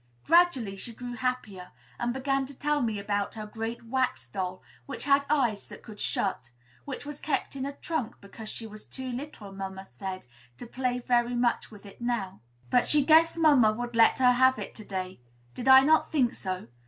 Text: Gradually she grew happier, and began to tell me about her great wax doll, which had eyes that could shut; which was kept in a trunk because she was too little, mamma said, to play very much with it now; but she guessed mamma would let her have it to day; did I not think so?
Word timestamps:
Gradually 0.23 0.75
she 0.77 0.95
grew 0.95 1.13
happier, 1.13 1.73
and 1.99 2.11
began 2.11 2.47
to 2.47 2.57
tell 2.57 2.81
me 2.81 2.97
about 2.97 3.35
her 3.35 3.45
great 3.45 3.83
wax 3.85 4.27
doll, 4.27 4.63
which 4.87 5.03
had 5.03 5.23
eyes 5.29 5.69
that 5.69 5.83
could 5.83 5.99
shut; 5.99 6.49
which 6.85 7.05
was 7.05 7.19
kept 7.19 7.55
in 7.55 7.67
a 7.67 7.73
trunk 7.73 8.15
because 8.19 8.49
she 8.49 8.65
was 8.65 8.87
too 8.87 9.11
little, 9.11 9.51
mamma 9.51 9.85
said, 9.85 10.25
to 10.57 10.65
play 10.65 10.97
very 10.97 11.35
much 11.35 11.69
with 11.69 11.85
it 11.85 12.01
now; 12.01 12.41
but 12.71 12.87
she 12.87 13.05
guessed 13.05 13.37
mamma 13.37 13.71
would 13.73 13.95
let 13.95 14.17
her 14.17 14.31
have 14.31 14.57
it 14.57 14.73
to 14.73 14.83
day; 14.85 15.19
did 15.53 15.67
I 15.67 15.81
not 15.81 16.11
think 16.11 16.33
so? 16.33 16.65